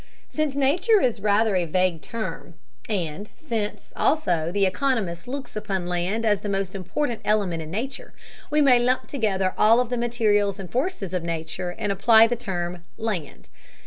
[0.29, 2.55] Since Nature is rather a vague term,
[2.89, 8.11] and since, also, the economist looks upon land as the most important element in Nature,
[8.49, 12.35] we may lump together all of the materials and forces of Nature and apply the
[12.35, 13.49] term "land."